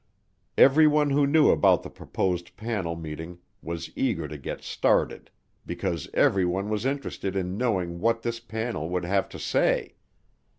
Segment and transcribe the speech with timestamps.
[0.57, 5.29] Everyone who knew about the proposed panel meeting was eager to get started
[5.63, 9.93] because everyone was interested in knowing what this panel would have to say.